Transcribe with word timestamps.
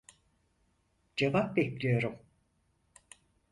Cevap 1.15 1.55
bekliyorum! 1.57 2.19